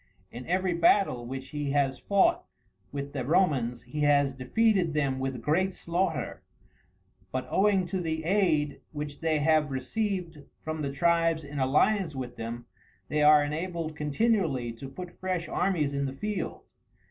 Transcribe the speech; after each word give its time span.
In 0.31 0.47
every 0.47 0.73
battle 0.73 1.27
which 1.27 1.49
he 1.49 1.69
has 1.73 1.99
fought 1.99 2.43
with 2.91 3.13
the 3.13 3.23
Romans 3.23 3.83
he 3.83 3.99
has 3.99 4.33
defeated 4.33 4.95
them 4.95 5.19
with 5.19 5.43
great 5.43 5.75
slaughter; 5.75 6.41
but, 7.31 7.45
owing 7.51 7.85
to 7.85 8.01
the 8.01 8.23
aid 8.23 8.81
which 8.93 9.19
they 9.21 9.37
have 9.37 9.69
received 9.69 10.41
from 10.63 10.81
the 10.81 10.91
tribes 10.91 11.43
in 11.43 11.59
alliance 11.59 12.15
with 12.15 12.35
them, 12.35 12.65
they 13.09 13.21
are 13.21 13.43
enabled 13.43 13.95
continually 13.95 14.71
to 14.71 14.89
put 14.89 15.19
fresh 15.19 15.47
armies 15.47 15.93
in 15.93 16.05
the 16.05 16.13
field. 16.13 16.63